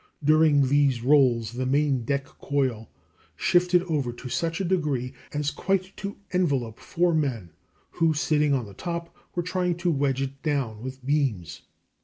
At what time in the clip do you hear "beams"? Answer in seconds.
11.05-11.61